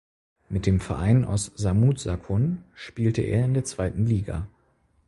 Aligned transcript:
Mit 0.49 0.65
dem 0.65 0.79
Verein 0.79 1.25
aus 1.25 1.51
Samut 1.53 1.99
Sakhon 1.99 2.63
spielte 2.73 3.21
er 3.21 3.45
in 3.45 3.53
der 3.53 3.65
zweiten 3.65 4.07
Liga. 4.07 4.47